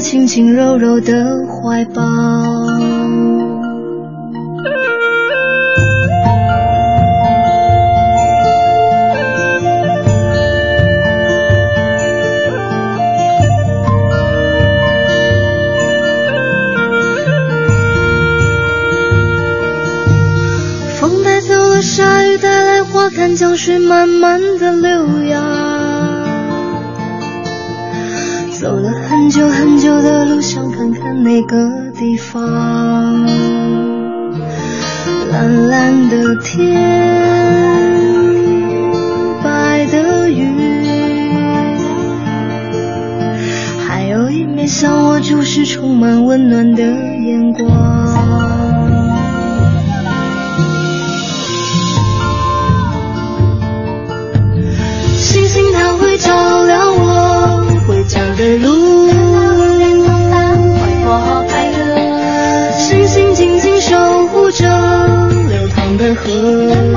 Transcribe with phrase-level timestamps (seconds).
[0.00, 2.02] 轻轻柔柔的怀抱。
[21.00, 24.87] 风带走了沙雨带来花看江水慢慢的流
[29.58, 33.26] 很久的路，想看看那个地方。
[35.32, 36.72] 蓝蓝的天，
[39.42, 40.54] 白的云，
[43.84, 47.66] 还有一面向我注视充满温暖的眼光。
[55.16, 58.87] 星星它会照亮我回家的路，
[66.48, 66.87] you.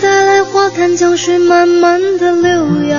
[0.00, 0.68] 的河。
[0.96, 2.98] 江水慢慢的流漾，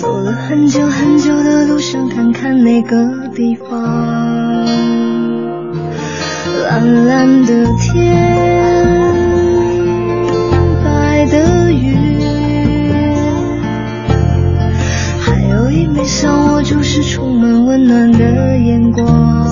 [0.00, 2.96] 走了很久很久的路，想看看那个
[3.34, 3.66] 地方。
[6.64, 8.14] 蓝蓝的天，
[10.84, 11.96] 白的云，
[15.20, 19.46] 还有一枚向我注视充满温暖的眼光。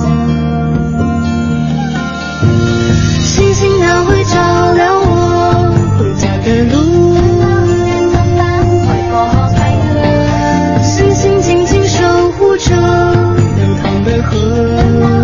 [3.24, 5.04] 星星它会照亮我
[5.98, 6.74] 回家的路，
[8.86, 9.58] 快过好快
[9.94, 9.96] 乐。
[10.82, 12.74] 星星静静守护着
[13.56, 15.15] 流淌的河。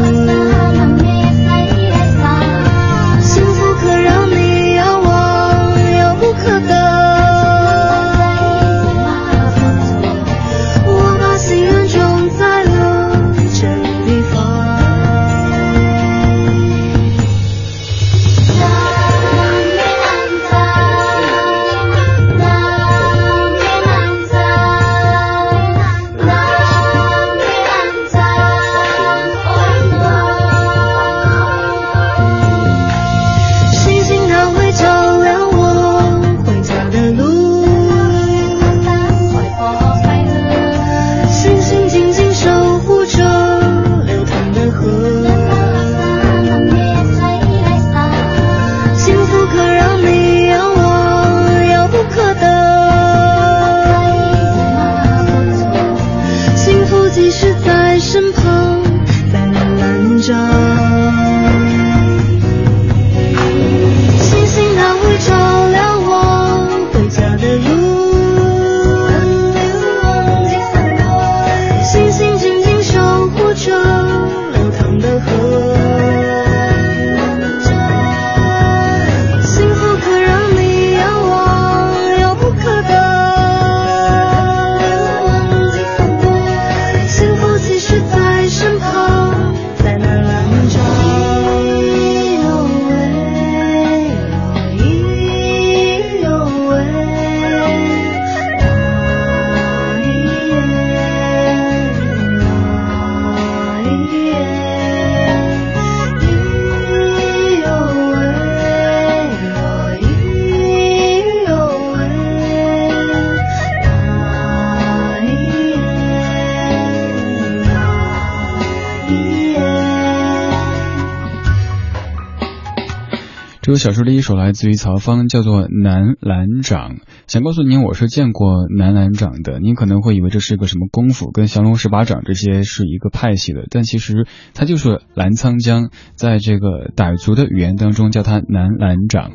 [123.72, 126.96] 有小说的一首来自于曹芳，叫做《南兰掌》。
[127.26, 129.60] 想告诉您，我是见过南兰掌的。
[129.60, 139.30] 您可能会以为这是个什么功夫，跟降龙十八掌这些是一个派系的，但其实它就是澜沧江，在这个傣族的语言当中叫它南兰掌。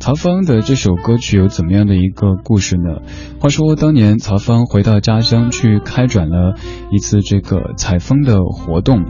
[0.00, 3.02] 曹芳的这首歌曲有怎么样的一个故事呢？
[3.38, 6.58] 话说当年曹芳回到家乡去开展了
[6.90, 9.04] 一次这个采风的活动，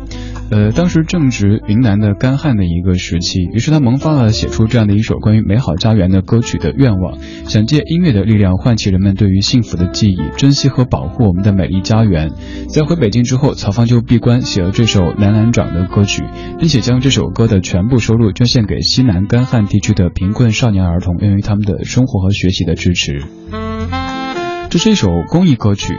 [0.48, 12.30] 呃，当时正值云南的干旱的一个时期，于是他萌发了写出这样的一首关于美好家园的歌曲的愿望，想借音乐的力量唤起人们对于幸福的记忆，珍惜和保护我们的美丽家园。
[12.68, 16.22] 在回北京之后，曹芳就闭关写了这首《南兰掌》的歌曲，
[16.60, 20.70] 并且将这首歌的全部收入捐献给西南干旱地区的贫困少。
[20.70, 23.22] 年儿童，用于他们的生活和学习的支持。
[24.68, 25.94] 这是一首公益歌曲，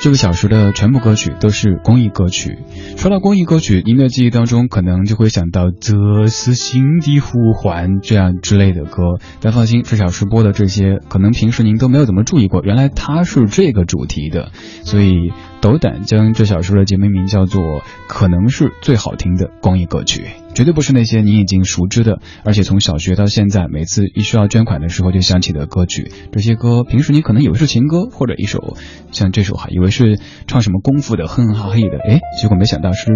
[0.00, 2.58] 这个小时的全部歌曲都是公益歌曲。
[2.96, 9.02] 说到公益歌曲，您的记忆当中可能就会想到“这是心的呼唤”这样之类的歌。
[9.40, 14.52] 但放心，这小时播的这些，可能平时您都没有怎么注意过，原来它是这个主题的，
[14.82, 15.32] 所以。
[15.60, 17.60] 斗胆将这小说的节目名叫做
[18.08, 20.24] “可能是最好听的公益歌曲”，
[20.54, 26.10] 绝对不是那些你已经熟知的，而且从小学到现在，每次一需要捐款的时候就想起的歌曲。
[26.32, 28.76] 这些歌平时你可能以为是情歌，或者一首
[29.12, 33.06] 像这首哈，以为是唱什么功夫的哼哼哈嘿的，哎，结果没想到是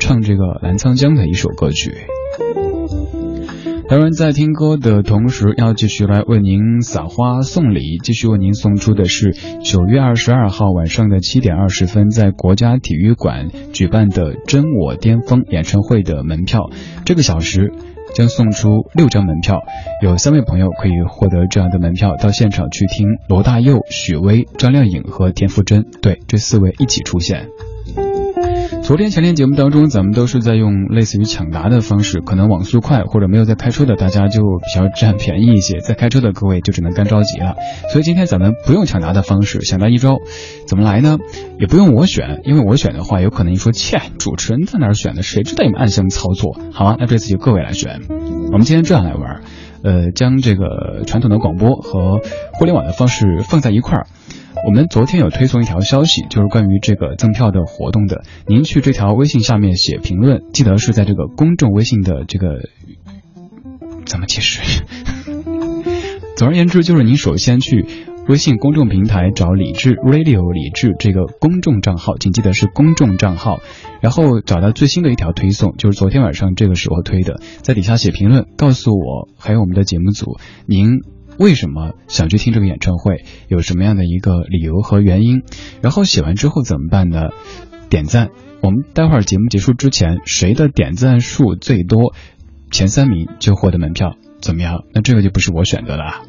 [0.00, 1.92] 唱这个澜沧江的一首歌曲。
[3.92, 7.98] 当然，在听歌的同时，要继续来为您撒花送礼。
[8.02, 16.70] 继续为您送出的是九月二十二号晚上的七点二十分，在国家体育馆举办的“真我巅峰”演唱会的门票。
[17.04, 17.74] 这个小时
[18.14, 19.58] 将送出六张门票，
[20.02, 25.84] 有三位朋友可以获得这样的门票，到现场去听罗大佑、许巍、张靓颖和田馥甄。
[26.00, 27.48] 对，这四位一起出现。
[28.82, 37.54] 昨天前天节目当中，咱们都是在用类似于抢答的方式，可能网速快或者没有在开车的，大家就比较占便宜一些；在开车的各位就只能干着急了。
[37.92, 40.18] 所以今天咱们不用抢答的方式，想到一招，
[40.66, 41.18] 怎么来呢？
[41.60, 45.22] 也不用我选，因为我选的话，有可能你说切，主持人在哪儿选的？
[45.22, 46.58] 谁知道你们暗箱操作？
[46.72, 48.00] 好啊，那这次就各位来选。
[48.50, 49.42] 我们今天这样来玩，
[49.84, 52.18] 呃，将这个传统的广播和
[52.52, 54.06] 互联网的方式放在一块儿。
[54.64, 58.22] 我们昨天有推送一条消息，就是关于这个赠票的活动的。
[58.46, 62.60] 您去这条微信下面写评论，记得是在这个公众微信的这个
[64.06, 64.84] 怎么解释？
[66.38, 67.84] 总而言之，就是您首先去
[68.28, 73.58] 微信公众平台找李智 Radio 李智这个公众账号，请记得是公众账号，
[74.00, 81.00] 然后找到最新的一条推送，就是昨天晚上这个时候推的，在底下写评论，告诉我还有我们的节目组您。
[81.38, 83.24] 为什么想去听这个演唱会？
[83.48, 85.42] 有什么样的一个理由和原因？
[85.80, 87.30] 然后写完之后怎么办呢？
[87.88, 88.30] 点赞。
[88.62, 92.14] 我们待会儿节目结束之前，谁的点赞数最多，
[92.70, 94.84] 前三名就获得门票，怎么样？
[94.94, 96.22] 那这个就不是我选的了。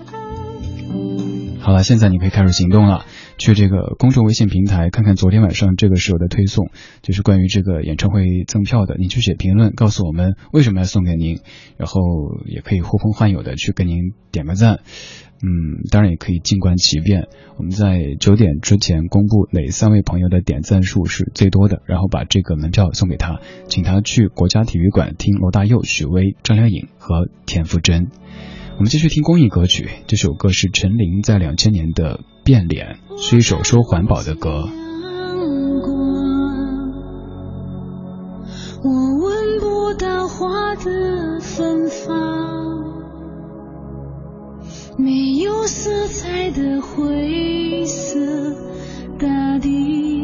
[1.60, 3.06] 好了，现在你可以开始行动了。
[3.38, 6.70] 去这个公众微信平台看看昨天晚上这个时候的推送，
[7.02, 8.96] 就是关于这个演唱会赠票的。
[8.98, 11.40] 你去写评论，告诉我们为什么要送给您，
[11.78, 12.02] 然后
[12.46, 14.80] 也可以呼朋唤友的去跟您点个赞。
[15.46, 17.28] 嗯，当然也可以静观其变。
[17.58, 28.08] 我们在九点之前公布哪三位朋友的点赞数是最多的，然后把这个门票送给他，请他去国家体育馆听罗大佑、许巍、张靓颖和田馥甄。
[28.78, 34.68] 我们继续听公益歌曲，这首歌是陈琳在两千年的《变脸》，是一首说环保的歌。
[38.84, 42.84] 我闻不到花的芬芳，
[44.98, 48.20] 没有色彩的灰色
[49.18, 50.22] 大地，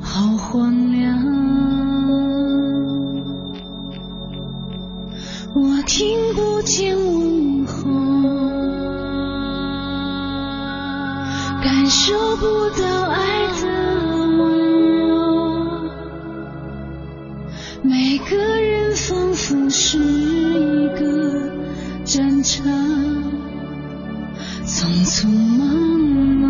[0.00, 1.22] 好荒凉。
[5.56, 7.03] 我听不见
[12.04, 13.64] 感受不到爱的
[14.36, 14.38] 温
[15.08, 15.08] 柔。
[17.80, 21.50] 每个人仿佛是一个
[22.04, 22.62] 战场，
[24.66, 25.66] 匆匆忙
[26.42, 26.44] 忙。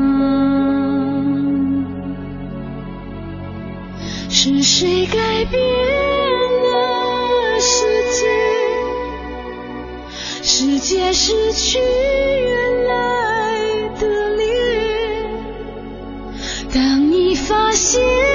[4.28, 5.62] 是谁改变
[6.72, 8.26] 了世界？
[10.42, 12.53] 世界失去了
[17.94, 18.33] 发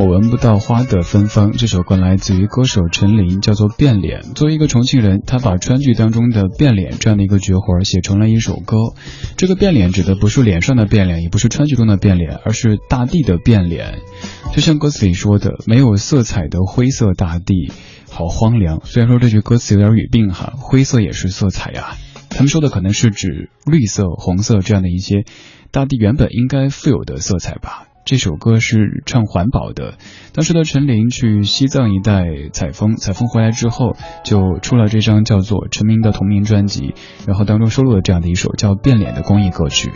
[0.00, 1.52] 我闻不到花的芬芳。
[1.52, 4.22] 这首歌来自于歌手陈琳，叫做《变脸》。
[4.32, 8.78] 作为一个重庆人，他把川剧当中的变脸这样的一个绝活写成了一首歌。
[9.36, 13.98] 这个变脸指的不是脸上的变脸，也不是川剧中的变脸，而是大地的变脸。
[14.54, 17.70] 就像歌词里说的：“没有色彩的灰色大地，
[18.10, 21.90] 好荒凉。”虽然说这句歌词有点语病哈，灰色也是色彩呀。
[22.30, 25.26] 他们说的可能是指绿色、红色这样的一些
[25.70, 27.88] 大地原本应该富有的色彩吧。
[28.04, 29.94] 这首歌是唱环保的。
[30.32, 36.94] 当时的陈琳去西藏一带采风，采风回来之后，就出了这张叫做《陈明》的同名专辑，
[37.26, 39.90] 然后当中收录了这样的一首叫《变脸》的公益歌曲。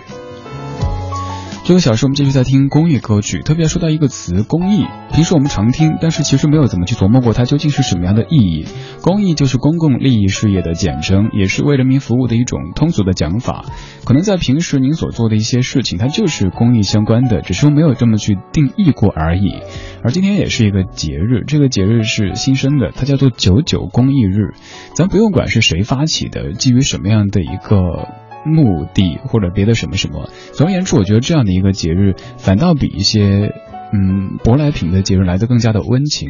[1.65, 8.67] 这个小时我们继续在听公益歌曲，特别说到一个词“公益”，平时我们常听，但是其实没有怎么去琢磨过它究竟是什么样的意义。
[9.01, 13.65] 公益就是公共利益事业的简称，也是为人民服务的一种通俗的讲法。
[14.05, 19.63] 可能在平时您所做的一些事情，它就是公益相关的，只是没有这么去定义过而已。
[20.03, 24.53] 而今天也是一个节日，这个节日是新生的，它叫做九九公益日。
[24.93, 28.23] 咱不用管是谁发起的，基于什么样的一个。
[28.45, 33.53] 目的或者别的什么什么，总而言之，我觉得这样的一个节日，反倒比一些
[33.93, 36.29] 嗯舶来品的节日来的更加的温情。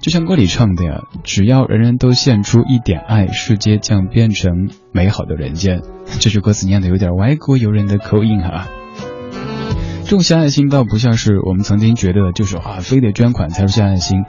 [0.00, 5.80] 就像歌里唱的呀，只要人人都献出一点爱，世界将变成美好的人间。
[6.18, 8.68] 这句歌词念的有点外国友人的口音哈。
[10.06, 14.24] 种下爱心倒不像是我们曾经觉得，就是啊，非得捐款才是献爱心，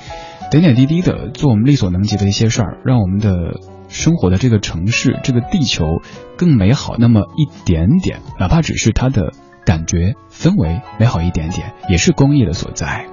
[0.52, 3.73] 点点滴滴的做我们力所能及的一些事儿，让我们的。
[3.94, 6.02] 生活的这个城市，这个地球
[6.36, 9.32] 更美好那么一点点，哪怕只是它的
[9.66, 13.06] 感觉氛围美好一点点，也是公益的所在。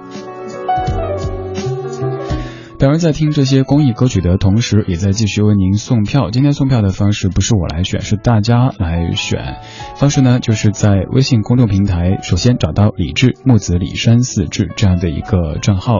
[2.79, 6.31] 当然，在听这些公益歌曲的同时，也在继续为您送票。
[6.31, 9.57] 今天送票的方式不是我来选，是大家来选。
[9.97, 15.99] 方式呢，就是在微信公众平台，首先找到李志木子李山四志这样的一个账号。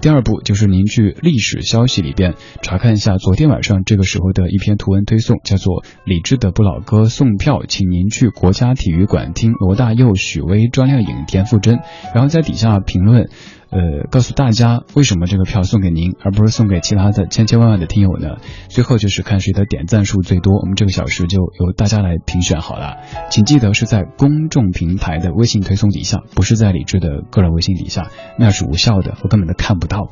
[0.00, 11.80] 第二步就是您去历史消息里边查看一下昨天晚上这个时候的一篇图文推送，叫做理智的不老歌送票，请您去国家体育馆听罗大佑、许巍、张靓颖、田馥甄，
[12.14, 13.28] 然后在底下评论。
[13.70, 18.38] 呃，告诉大家为什么这个票送给您，而不是送给其他的千千万万的听友呢？
[18.68, 22.96] 最后就是看谁的点赞数最多，我们这个小时就由大家来评选好了。
[23.30, 28.08] 请记得是在公众平台的微信推送底下，不是在李智的个人微信底下，
[28.38, 30.08] 那是无效的，我根本都看不到。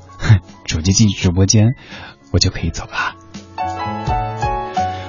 [0.64, 1.74] 手机进直播间，
[2.32, 3.16] 我就可以走了。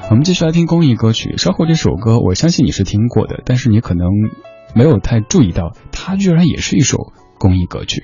[0.09, 4.07] 我们继续来听公益歌曲，稍后这首歌我相信你是听过的，但是你可能
[4.73, 8.03] 没有太注意到，它居然也是一首公益歌曲。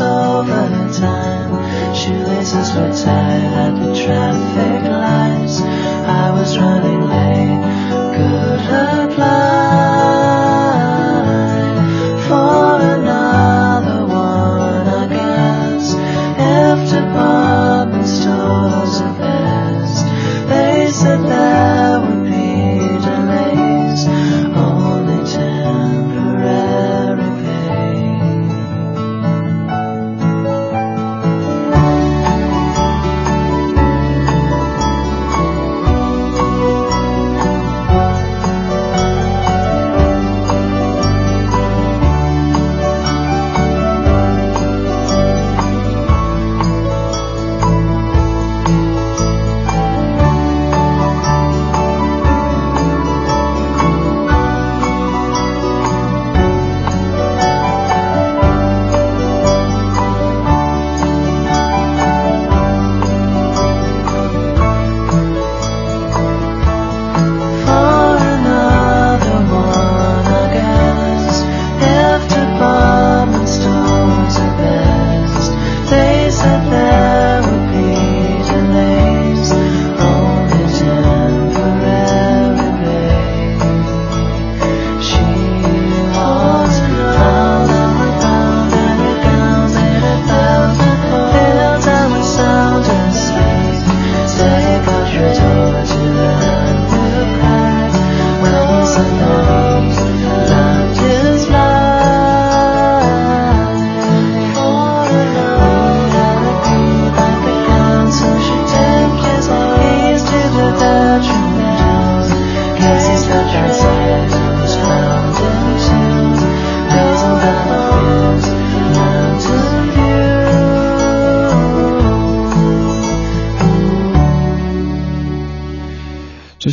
[0.00, 1.94] over time.
[1.94, 4.75] Shoelaces were tied at the traffic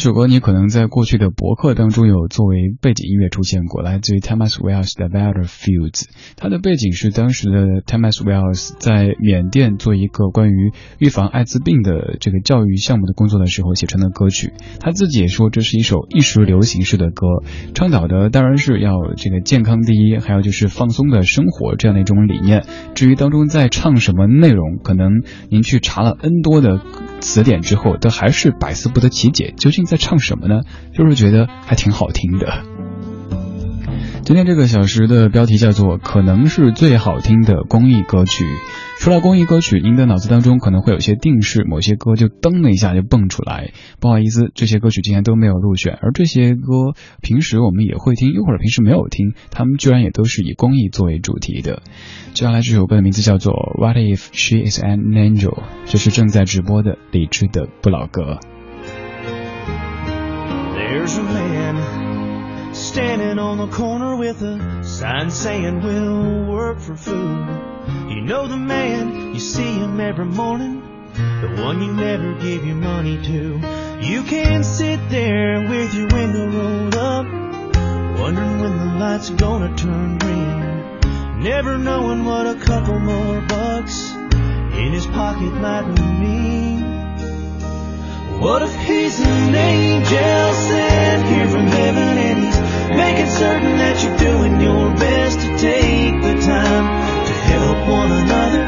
[0.04, 6.08] 首歌你可能在过去的博客当中有作为背景音乐出现过，来自于 Thomas Wells 的 Battlefields。
[6.36, 14.52] 它的背景是当时的 Thomas Wells 在缅甸做一个关于预防艾滋病的这个教育项目的工作的时候写成的歌曲。
[14.82, 17.26] 他自己也说这是一首一时流行式的歌，
[17.74, 22.66] 倡导的当然是要这个健康第一，还有就是放松的生活这样的一种理念。
[22.94, 26.82] 至于当中在唱什么内容，可能您去查了 N 多的
[27.24, 29.54] 词典之后，都还是百思不得其解。
[29.58, 30.62] 究竟在唱什么呢？
[30.94, 32.73] 就是觉得还挺好听的。
[34.26, 38.46] 今天这个小时的标题叫做“可能是最好听的公益歌曲”。
[38.98, 43.72] 说到公益歌曲，您的脑子当中可能会有些定式，某些歌就噔的一下就蹦出来。
[44.00, 51.82] 不好意思，这些歌曲今天都没有入选，而这些歌平时我们也会听，又或者平时没有听，他们居然也都是以公益作为主题的。
[52.34, 55.50] 接下来这首歌的名字叫做《What If She Is an Angel》，
[55.86, 58.40] 这是正在直播的李志的不老歌。
[60.78, 61.20] There's
[62.94, 67.48] standing on the corner with a sign saying we'll work for food.
[68.12, 72.76] You know the man, you see him every morning, the one you never give your
[72.76, 73.60] money to.
[74.00, 77.26] You can sit there with your window rolled up,
[78.20, 84.94] wondering when the lights gonna turn green, never knowing what a couple more bucks in
[84.94, 85.88] his pocket might
[86.20, 86.84] mean.
[88.40, 92.63] What if he's an angel sent here from heaven and he's
[92.96, 96.86] making certain that you're doing your best to take the time
[97.28, 98.64] to help one another?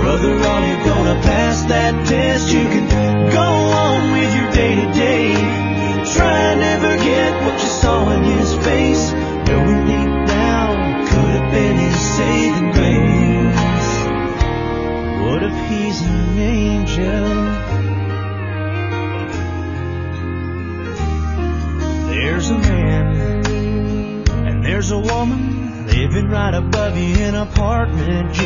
[0.00, 2.52] Brother, are you gonna pass that test?
[2.52, 2.86] You can
[3.30, 3.48] go
[3.84, 5.34] on with your day to day.
[6.14, 9.12] Try and never get what you saw in his face.
[9.48, 13.92] Knowing deep down could have been his saving grace.
[15.22, 17.52] What if he's an angel?
[22.10, 23.21] There's a man
[24.82, 28.42] there's a woman living right above you in apartment G.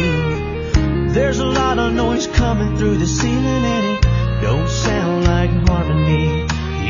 [1.14, 4.02] There's a lot of noise coming through the ceiling and it
[4.42, 6.42] don't sound like harmony.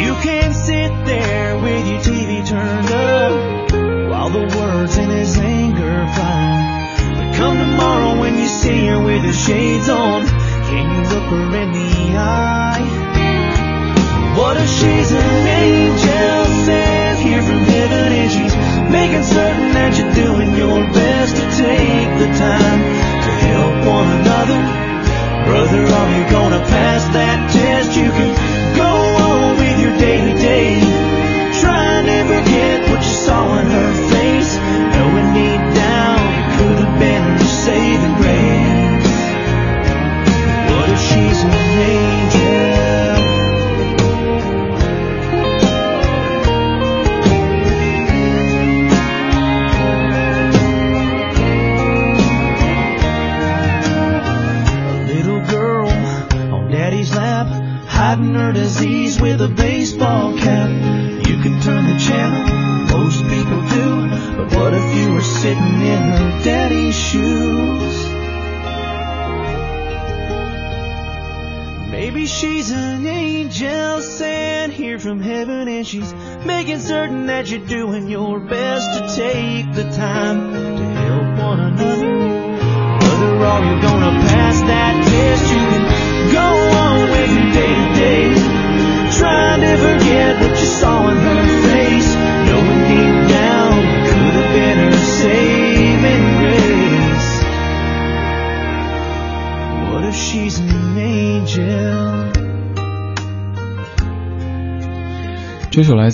[0.03, 3.71] You can sit there with your TV turned up
[4.11, 7.15] while the words in his anger fly.
[7.15, 11.57] But come tomorrow when you see her with her shades on, can you look her
[11.63, 14.35] in the eye?
[14.37, 16.47] What if she's an angel
[18.90, 22.65] making certain that you're doing your best to take the time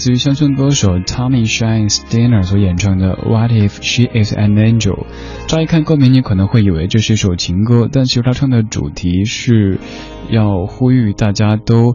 [0.03, 4.97] 自于乡村歌手 Tommy Shine Steiner 所演唱的《What If She Is an Angel》。
[5.47, 9.79] 乍一看歌名，你可能会以为这是一首情歌，但其实他唱的主题是
[10.29, 11.95] 要呼吁大家都。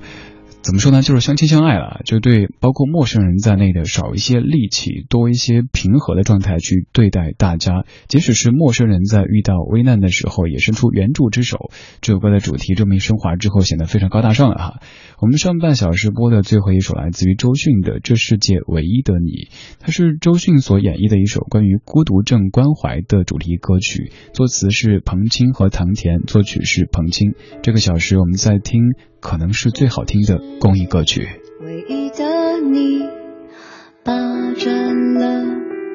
[0.68, 1.02] 怎么说呢？
[1.02, 7.86] 就是相亲相爱了，就对包括陌生人在内的少一些戾气，多一些平和的状态去对待大家。
[8.10, 11.72] 即使是陌生人在遇到危难的时候，也伸出援助之手。
[12.02, 14.82] 这首歌的主题这么一升华之后，显得非常高大上了哈。
[15.22, 19.32] 我们上半小时播的最后一首来自于周迅的《这世界唯一的你》，
[19.80, 27.36] 它是周迅所演绎的一首关于孤独症关怀的主题歌曲，作词是彭青和唐田，作曲是彭青。
[27.64, 28.82] 这个小时我们在听。
[29.20, 31.28] 可能是最好听的公益歌曲。
[31.62, 33.02] 唯一的你
[34.04, 34.14] 霸
[34.58, 35.44] 占了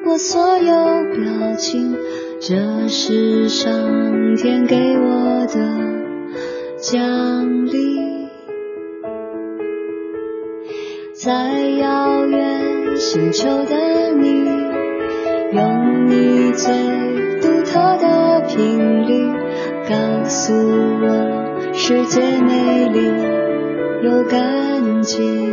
[0.05, 0.73] 我所有
[1.15, 1.95] 表情
[2.41, 7.93] 这是上天给我的奖励。
[11.13, 14.27] 在遥远星球的你
[15.53, 16.73] 用你最
[17.39, 19.52] 独特的频率
[19.89, 23.07] 告诉我世界美丽
[24.03, 25.52] 又干净。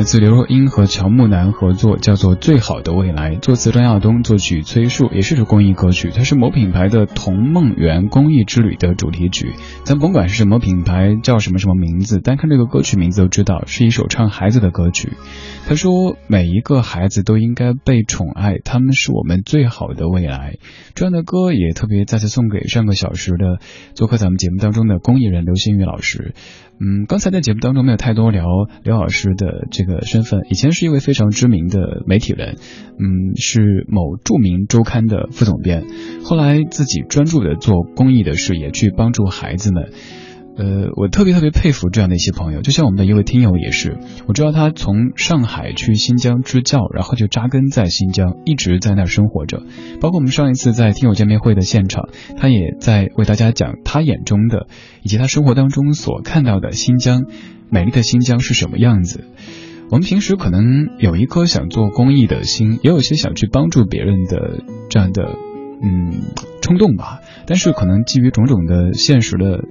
[0.00, 0.46] 来自刘若
[0.90, 6.10] 乔木楠合作，叫做《最好的未来》，作词张亚东，作曲崔树，也是首公益歌曲。
[6.12, 9.52] 它是某品牌的童梦园公益之旅的主题曲。
[9.84, 15.12] 咱甭管是什么品牌，叫什么什么名字，单看这个歌曲名字都知道是一首唱孩子的歌曲。
[15.68, 20.56] 他说：“每一个孩子都应该被宠爱，他们是我们最好的未来。”
[20.96, 23.60] 这样的歌也特别再次送给上个小时的
[23.94, 26.34] 做客咱们节目当中的公益人刘新宇老师。
[26.82, 28.42] 嗯，刚才在节目当中没有太多聊
[28.82, 32.56] 刘老师的这个身份，以前是是一位非常知名的媒体人，
[32.98, 35.84] 嗯，是某著名周刊的副总编，
[36.24, 39.92] 后来自己专注的做公益的事业，去帮助孩子们。
[40.56, 49.62] 呃，我特别特别佩服这样的一些朋友，就像我们的一位听友也是，我知道他从上海去新疆支教，然后就扎根在新疆，一直在那儿生活着。
[50.00, 54.66] 包括我们上一次在听友见面会的现场，他也在为大家讲他眼中的
[55.02, 57.24] 以及他生活当中所看到的新疆，
[57.70, 59.24] 美丽的新疆是什么样子。
[59.90, 65.36] 我们平时可能有一颗想做公益的心，也有一些想去帮助别人的这样的
[65.82, 66.12] 嗯
[66.62, 69.64] 冲动吧，但是可能基于种种的现实的。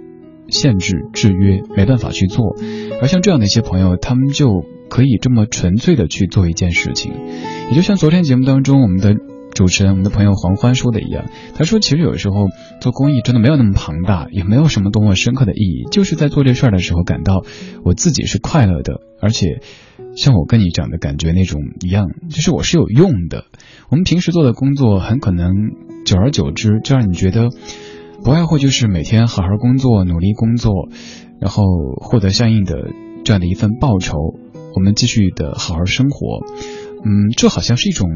[0.52, 2.56] 限制制约没办法去做，
[3.04, 7.14] 而像这样的一些朋友，他们就可以这么纯粹的去做一件事情。
[7.70, 9.14] 也就像昨天节目当中我们的
[9.60, 12.48] 主持人、我们的朋友黄欢说的一样，他说其实有时候
[12.80, 17.44] 做公益真的没有那么庞大，也没有什么多么深刻的意义，就是在做这事儿的时候感到
[17.84, 19.60] 我自己是快乐的，而且
[20.16, 23.48] 像我跟你讲的感觉那种一样，就是我是有用的。
[23.90, 25.52] 我们平时做的工作很可能
[26.06, 27.50] 久而久之就让你觉得。
[28.24, 30.90] 不外乎就是每天好好工作，努力工作，
[31.42, 31.64] 然后
[32.00, 32.76] 获得相应的
[33.26, 34.18] 这样的一份报酬，
[34.74, 36.46] 我们继续的好好生活。
[37.06, 38.10] 嗯，这好像是一种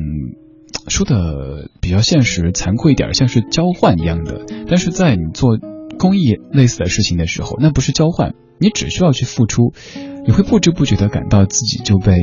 [0.87, 4.45] 说的比较现实、残酷一点，像是交换一样的。
[4.67, 5.57] 但是在你做
[5.97, 9.73] 公益类似的事情的时候，那不是交换，你只需要去付出，
[10.25, 12.17] 你会不知不觉的感到自己就被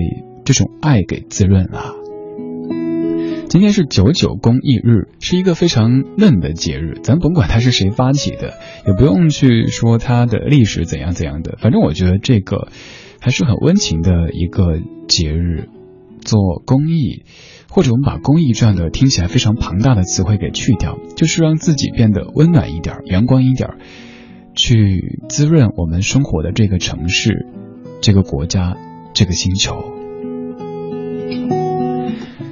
[0.44, 1.94] 这种爱给滋润了。
[3.48, 7.00] 今天是九九公益日，是一个非常嫩的节日。
[7.02, 8.54] 咱甭管它是谁发起的，
[8.86, 11.56] 也不用去说它的历史怎样怎样的。
[11.60, 12.68] 反正我觉得这个
[13.20, 15.68] 还是很温情的一个节日。
[16.22, 17.24] 做公益，
[17.70, 23.70] 或者我们把公益这样的听起来非常庞大的词汇给去掉，就是让自己变得温暖一点、阳光一点，
[24.54, 27.46] 去滋润我们生活的这个城市、
[28.02, 28.76] 这个国家、
[29.14, 29.76] 这个星球。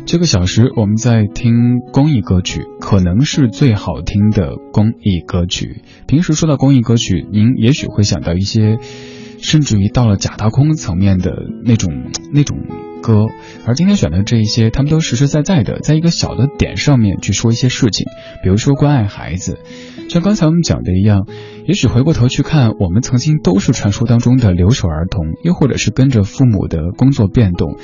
[0.07, 5.83] 这个小时我们在听公益歌曲，可能是最好听的公益歌曲。
[6.07, 8.78] 平时说到公益歌曲，您也许会想到一些，
[9.38, 11.92] 甚至于到了假大空层面的那种
[12.33, 12.57] 那种
[13.03, 13.27] 歌。
[13.67, 18.07] 而今天选的这一些，他们都实实在在的在一个小的点上面去说一些事情，
[18.43, 19.59] 比如说关爱孩子。
[20.09, 21.27] 像刚才我们讲的一样，
[21.67, 27.77] 也许回过头去看，我们曾经都是传说当中的留守儿童，又或者是跟着父母的工作变动。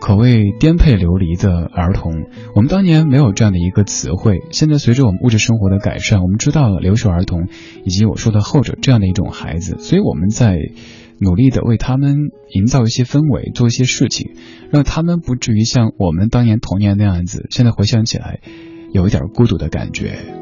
[0.00, 4.38] 可谓颠沛流离的儿童，我们当年没有这样的一个词汇。
[4.50, 7.48] 现在随着我们物质生活的改善，我们知道了留守儿童
[7.84, 10.56] 以及我说的后者这样的一种孩子，所以我们在
[11.20, 14.32] 努力的为他们营造一些氛围，做一些事情，
[14.70, 17.46] 让他们不至于像我们当年童年那样子。
[17.50, 18.40] 现在回想起来，
[18.92, 20.39] 有一点孤独的感觉。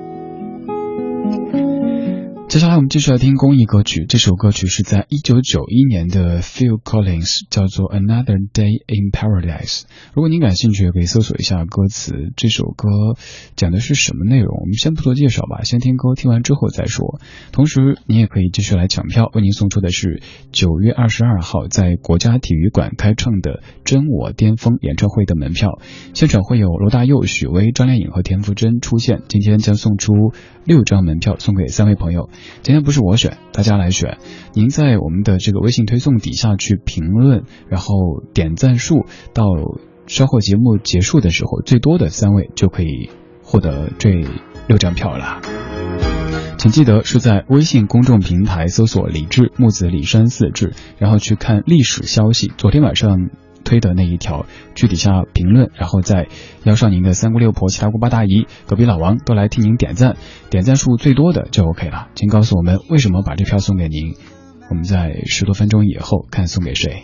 [2.48, 4.06] 接下来我们继续来听公益歌曲。
[4.08, 9.82] 这首歌曲是在一九九一年的 Phil Collins，叫做 Another Day in Paradise。
[10.14, 12.32] 如果您感兴趣，可以搜索一下歌词。
[12.36, 12.88] 这首歌
[13.54, 14.60] 讲的是什么内容？
[14.60, 17.20] 我们先不做介绍吧，先听歌，听完之后再说。
[17.52, 25.78] 同时，你也可以继续来抢票，为您送出的是九月二十二号在国家体育馆开唱的《真我巅峰》演唱会的门票。
[26.14, 29.20] 现场会有罗大佑、许巍、张靓颖和田馥甄出现。
[29.28, 30.32] 今天将送出
[30.64, 32.30] 六张门票，送给三位朋友。
[32.62, 34.18] 今天不是我选，大家来选。
[34.52, 37.94] 您在我们的这个微信推送底下去评论，然后
[38.34, 39.44] 点赞数到
[40.06, 43.10] 稍后节目结束的时候最多的三位就可以
[43.42, 44.10] 获得这
[44.66, 45.40] 六张票了。
[46.58, 52.52] 请记得是在微信公众平台搜索“李志木子李山四志”，然后去看历史消息。
[52.56, 53.30] 昨天晚上。
[53.68, 56.26] 推的那一条，去底下评论，然后再
[56.64, 60.16] 邀上您的三姑六婆、七大姑八大姨、隔壁老王都来替您点赞，
[60.48, 62.08] 点赞数最多的就 OK 了。
[62.14, 64.14] 请告诉我们为什么把这票送给您，
[64.70, 67.02] 我们在十多分钟以后看送给谁。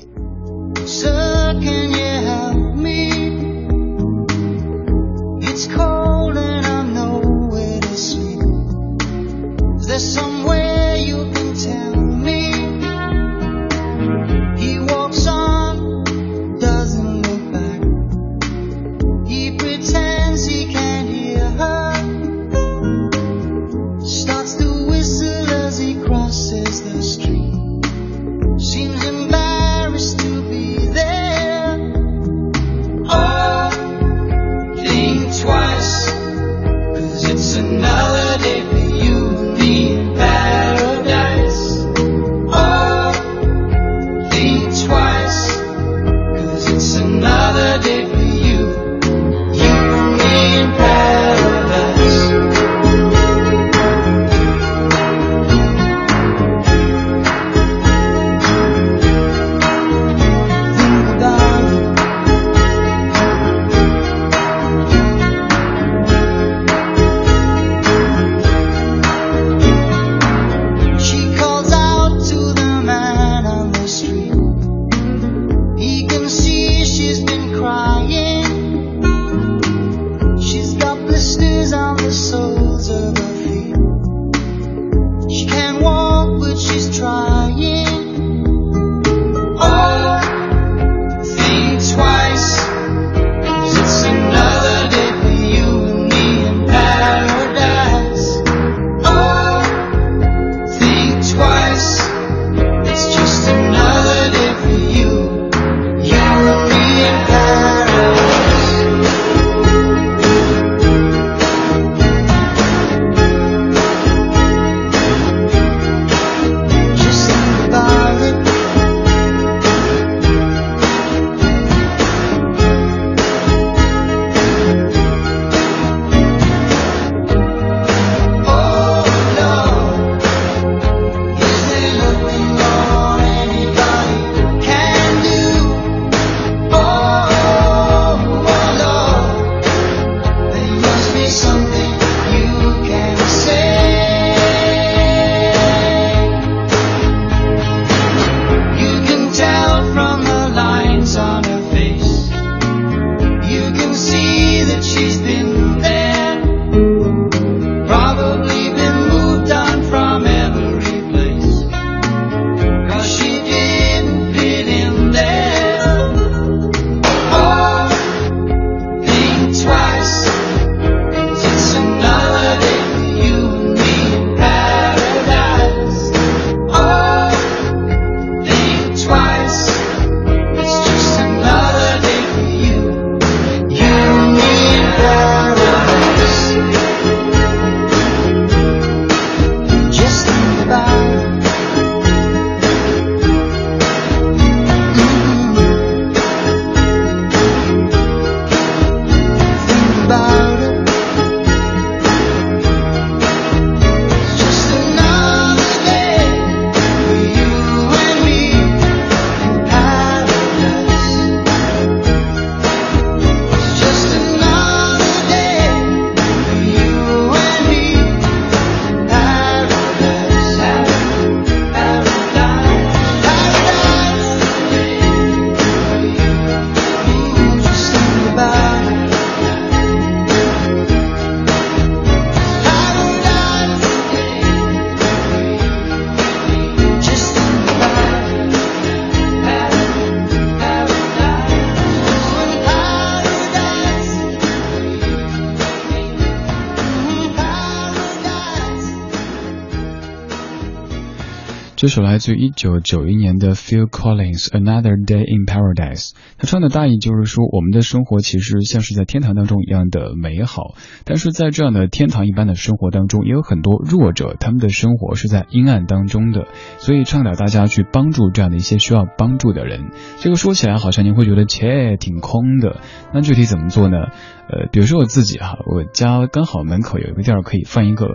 [251.85, 266.47] 这首来自于一九九一年的 Phil Collins《Another Day in Paradise》，他唱的大意就是说，我们的生活其实像是在天堂当中一样的美好，但是在这样的天堂一般的生活当中，也有很多弱者，他们的生活是在阴暗当中的，
[266.79, 269.91] 所以倡导大家去帮助这样的一些需要帮助的人。
[270.21, 272.81] 这个说起来好像您会觉得切挺空的，
[273.13, 274.07] 那具体怎么做呢？
[274.49, 278.07] 呃，比如说我自己哈，我家刚好门口有一个地儿可以放一个。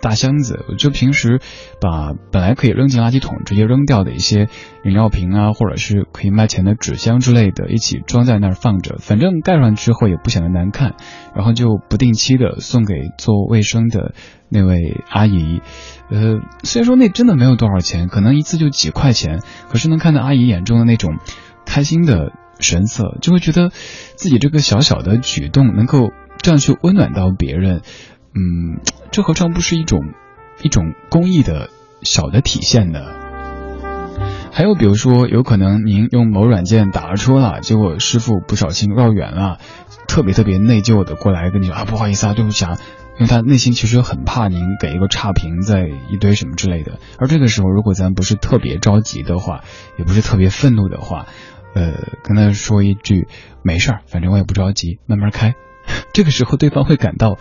[0.00, 1.40] 大箱子，就平时
[1.80, 4.48] 把本来可以扔进垃圾桶直接扔掉的一些
[4.84, 10.94] 饮料瓶啊，或者是可以卖钱的纸箱之类的，一起装在那儿放着，反正盖上之后也不显得难看。
[11.34, 14.14] 然后就不定期的送给做卫生的
[14.48, 15.62] 那位阿姨。
[16.10, 19.40] 呃，虽然说那真的没有多少钱，可能一次就几块钱，
[19.70, 21.16] 可是能看到阿姨眼中的那种
[21.64, 23.70] 开心的神色，就会觉得
[24.16, 27.80] 自己这个小小的举动能够这样去温暖到别人。
[28.36, 28.80] 嗯，
[29.14, 30.12] 这何尝不是一种
[30.60, 31.70] 一种公益的
[32.02, 32.98] 小的体现呢？
[34.50, 39.58] 还有比如说，有可能您用某软件打了车了，结果师傅不小心绕远了，
[40.08, 42.76] 特别特别内疚的过来跟你说啊，不好意思啊，对不起啊，
[43.14, 46.98] 因为他内心其实很怕您给一个差评，在一堆什么之类的。
[47.16, 49.60] 而这个时候，如果咱不是特别着急的话，
[49.96, 51.26] 也不是特别愤怒的话，
[51.76, 51.92] 呃，
[52.24, 53.28] 跟他说一句
[53.62, 55.54] 没事儿，反正我也不着急，慢慢开。
[56.12, 57.38] 这个时候，对方会感到。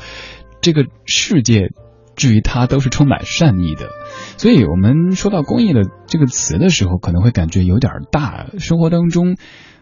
[0.63, 1.71] 这个世界，
[2.15, 3.89] 至于他都是充满善意的，
[4.37, 8.47] 所以我们说到公益的这个词的时候，可能会感觉有点大。
[8.59, 9.35] 生活当中，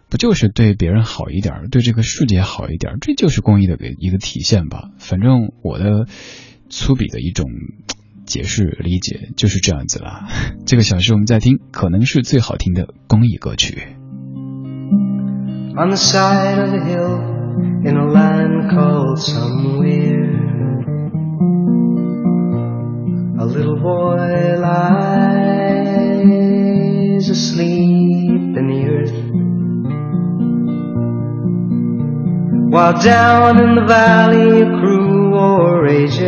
[0.09, 4.89] 不就是对别人好一点，对这个世界好一点，这就是公益的一个体现吧？
[4.97, 6.07] 反正我的
[6.69, 7.45] 粗鄙的一种
[8.25, 10.27] 解释理解就是这样子啦。
[10.65, 13.83] 这个小时我们在听，可能是最好听的公益歌曲。
[15.77, 15.85] A
[23.45, 24.81] little boy lies
[27.29, 29.17] asleep in the earth.
[32.71, 36.21] While down in the valley a cruel war rages,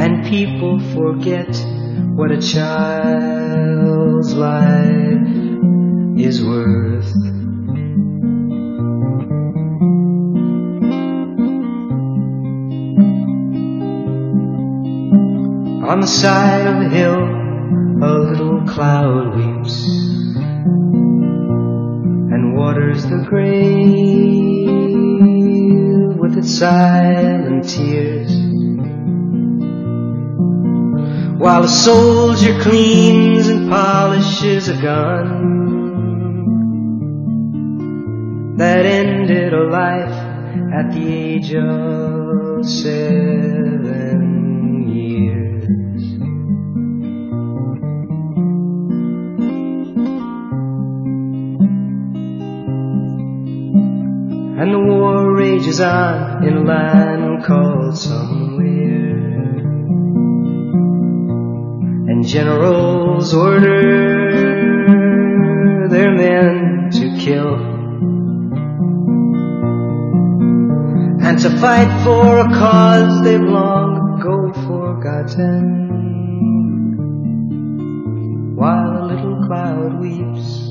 [0.00, 1.54] and people forget
[2.14, 5.28] what a child's life
[6.18, 7.27] is worth.
[15.88, 17.24] On the side of the hill,
[18.02, 19.84] a little cloud weeps
[22.30, 24.68] and waters the grave
[26.18, 28.30] with its silent tears.
[31.40, 35.38] While a soldier cleans and polishes a gun
[38.58, 40.12] that ended a life
[40.70, 44.37] at the age of seven.
[54.60, 59.58] And the war rages on in a land called somewhere.
[62.10, 63.86] And generals order
[65.88, 67.54] their men to kill
[71.24, 75.86] and to fight for a cause they've long ago forgotten.
[78.56, 80.68] While a little cloud weeps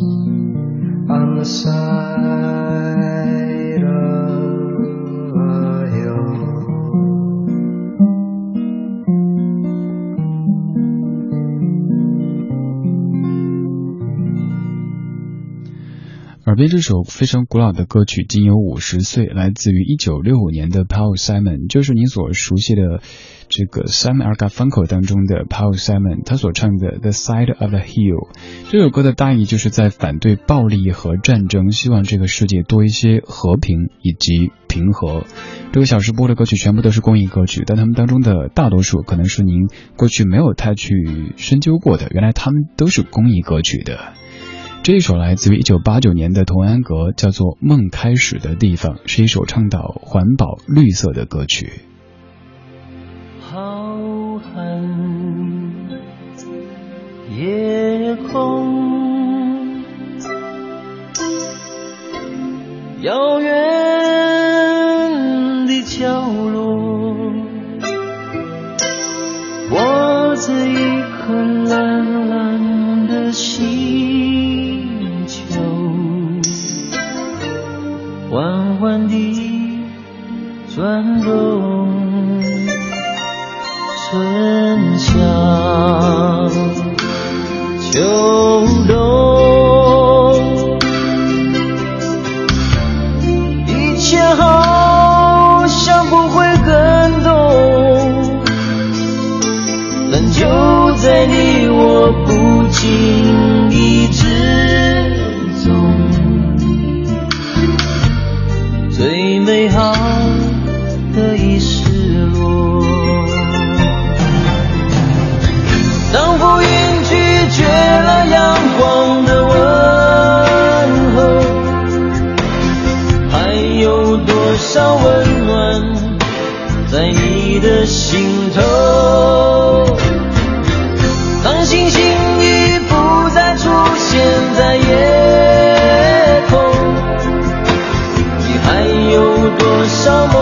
[1.09, 3.46] on the side.
[16.57, 22.99] 边这首非常古老的歌曲，仅有五十岁，来自于一九六五年的 Paul Simon，就是你所熟悉的
[23.47, 28.29] 这个 Simon Garfunkel 当中的 Paul Simon，他所唱的 The Side of the Hill。
[28.71, 35.25] 这首歌的大意就是在反对暴力和战争，希望这个世界多一些和平以及平和。
[35.71, 44.13] 这个小时播的歌曲全部都是公益歌曲，但他们当中的大多数可能是您过去没有太去深究过的，原来他们都是公益歌曲的。
[44.87, 51.73] 这一首来自于一九八九年的童安格，叫做《梦开始的地方》，是一首倡导环保、绿色的歌曲。
[53.41, 53.97] 浩
[54.37, 54.39] 瀚
[57.37, 59.83] 夜空，
[63.01, 63.51] 遥远
[65.67, 67.13] 的角落，
[69.69, 71.33] 我在一颗
[71.75, 74.06] 蓝蓝的心。
[78.79, 79.79] 缓缓地
[80.75, 81.87] 转动，
[84.11, 85.13] 春夏
[87.91, 87.99] 秋
[88.87, 88.95] 冬，
[93.65, 97.31] 一切好像不会更懂，
[100.11, 100.45] 但就
[100.97, 103.56] 在你我不经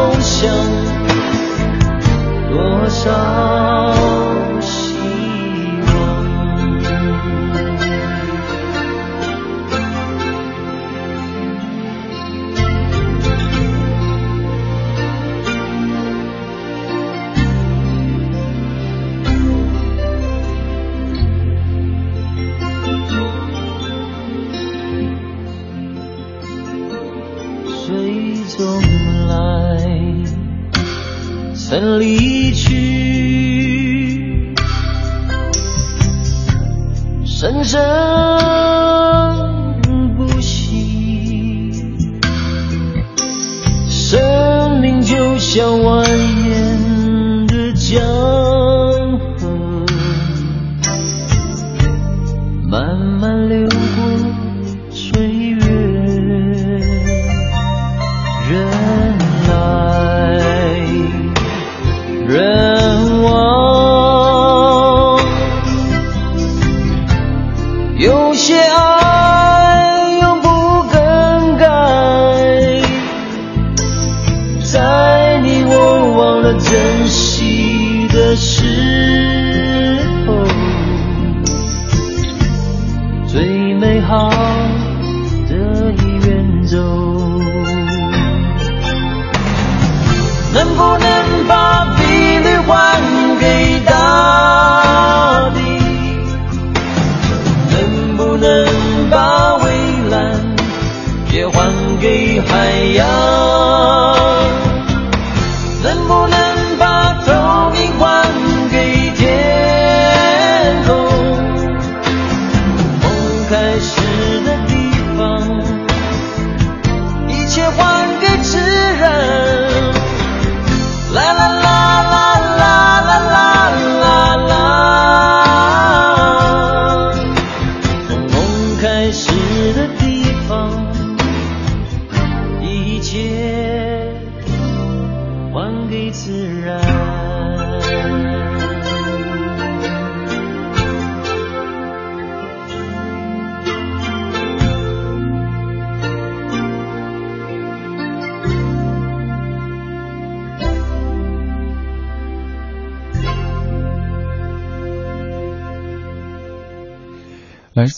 [0.05, 0.47] 梦想？
[2.51, 3.94] 多少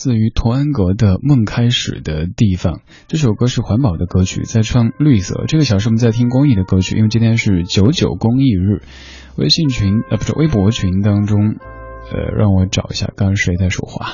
[0.00, 2.74] 自于童安格的《梦开始的地方》
[3.08, 5.42] 这首歌是环保的歌曲，在唱绿色。
[5.48, 8.82] 这个小时我们在听公益的歌曲，因为今天是九九公益日。
[9.34, 11.56] 微信群呃不是微博群当中，
[12.12, 14.12] 呃让我找一下，刚刚谁在说话？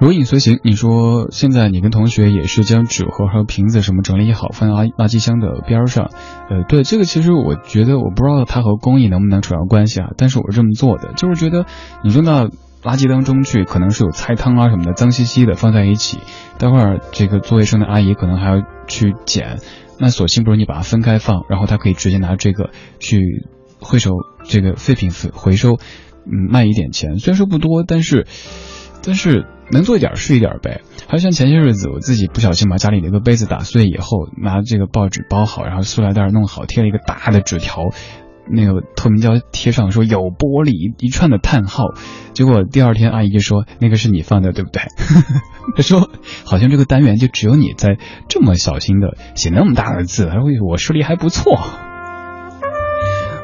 [0.00, 6.10] 如影随形，你说现在你跟同学也是将纸盒和瓶子什么整理好，放在垃垃圾箱的边上。
[6.48, 11.66] 呃，对，这个其实我觉得我不知道它和公益能不能扯上关系啊，但是我是这么做的，就是觉得
[12.02, 16.18] 你扔到垃圾当中去，可能是有菜汤啊什么的，脏兮兮的放在一起，
[16.56, 19.58] 待会儿这个做卫生的阿姨可能还要去捡，
[19.98, 22.70] 那索性不如你把它分开放，然后她可以直接拿这个
[23.00, 23.20] 去
[23.80, 24.12] 回收
[24.44, 28.26] 这个废品回收，嗯，卖一点钱，虽然说不多，但是
[29.02, 29.44] 但是。
[29.70, 30.82] 能做一点是一点呗。
[31.08, 37.90] 还有像前些日子，我自己不小心把家里的一个杯子打碎以后，拿这个报纸包好，然后塑料袋弄好，贴了一个大的纸条，
[38.50, 41.94] 那个透明胶贴上说有玻璃一串的叹号。
[42.32, 44.82] 结果第二天阿姨就说那个是你放的对不对？
[45.76, 46.10] 她说
[46.44, 47.98] 好像这个单元就只有你在
[48.28, 51.58] 这么小心的写那么大的字，还会我视力还不错。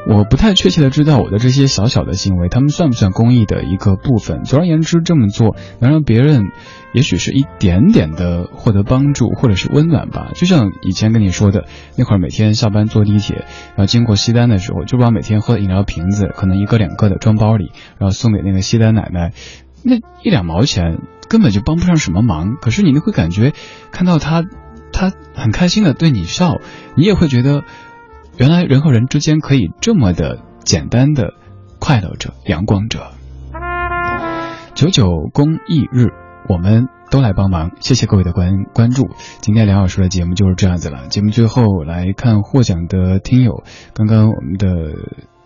[0.09, 4.43] 我不太确切的知道我的这些小小的行为，他们算不算公益的一个部分？
[4.45, 6.45] 总而言之，这么做能让别人，
[6.93, 10.31] 也许是一点点的获得帮助，或者是温暖吧。
[10.33, 11.65] 就像以前跟你说的，
[11.97, 13.45] 那会儿每天下班坐地铁，
[13.75, 19.33] 然后经过西单的时候，就把每天喝的饮料瓶子，可能一个两个的装包里，然后送给那个西单奶奶，
[19.83, 23.51] 那一两毛钱根本就帮不上什么忙，可是你会感觉
[23.91, 24.45] 看到他，
[24.93, 26.61] 他很开心的对你笑，
[26.95, 27.65] 你也会觉得。
[28.37, 31.33] 原来人和人之间可以这么的简单的
[31.79, 33.11] 快乐着、阳光着。
[34.75, 36.09] 九九公益日，
[36.47, 39.09] 我们都来帮忙，谢谢各位的关关注。
[39.41, 41.07] 今天梁老师的节目就是这样子了。
[41.07, 43.63] 节目最后来看获奖的听友，
[43.95, 44.67] 刚刚我们的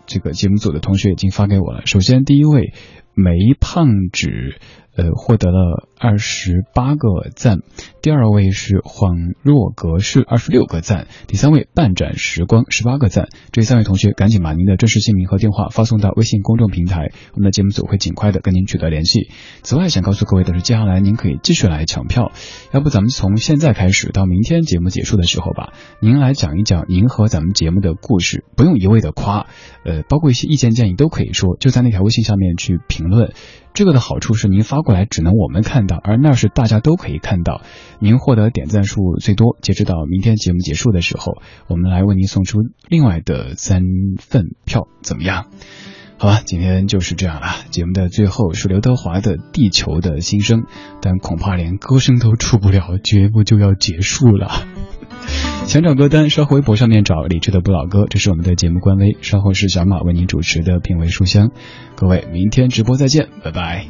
[0.04, 1.86] 这个节目组的同学已经发给我了。
[1.86, 2.74] 首先第一位
[3.14, 4.60] 梅胖纸。
[4.94, 7.60] 呃，获得了二十八个赞。
[8.02, 11.06] 第二位是恍若隔世，二十六个赞。
[11.28, 13.28] 第三位半盏时光，十八个赞。
[13.52, 19.30] 这三位同学，赶紧把您的真实姓名和电话发送到微信公众平台，我们的节目组会尽快的跟您取得联系。
[19.62, 22.32] 此外，想告诉各位的是，接下来您可以继续来抢票。
[22.72, 29.46] 要不，咱们从现在开始到明天节目结束的时候吧，您来讲一讲您和咱们节目的故事，不用一味的夸，
[29.84, 33.32] 呃，包括一些意见建议都可以说，就在那条微信上面去评论。
[33.74, 37.62] 这个的好处是您发过来只能我们看到，而那是大家都可以看到。
[38.00, 42.58] 您获得点赞数最多，截止到明天节目结束的时候，我们来为您送出
[42.88, 43.82] 另外的三
[44.18, 45.46] 份票，怎么样？
[46.22, 47.48] 好吧，今天就是这样了。
[47.70, 50.60] 节目的最后是刘德华的《地球的心声》，
[51.00, 54.48] 但恐怕连歌声都出不了，节目就要结束了。
[55.66, 59.16] 想找歌单，稍后微博上面找李志的不老歌，这是我们的节目官微。
[59.20, 61.50] 稍后是小马为您主持的品味书香，
[61.96, 63.88] 各位明天直播再见，拜拜。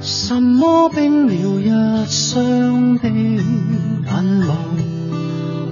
[0.00, 3.44] 什么冰了一双的眼
[4.06, 4.54] 眸，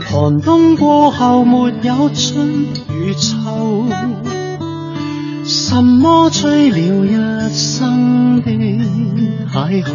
[0.08, 3.88] 寒冬过后没有春与秋，
[5.44, 9.90] 什么吹了一生的邂逅。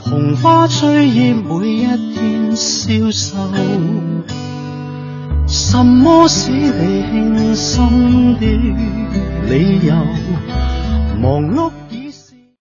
[0.00, 1.84] 红花翠叶，每一
[2.14, 3.36] 天消瘦。
[5.48, 8.46] 什么使你轻心的
[9.48, 9.94] 理由？
[11.20, 11.72] 忙碌。